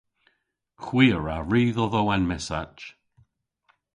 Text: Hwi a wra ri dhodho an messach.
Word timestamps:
Hwi 0.83 1.05
a 1.17 1.19
wra 1.19 1.37
ri 1.51 1.63
dhodho 1.75 2.03
an 2.13 2.23
messach. 2.29 2.79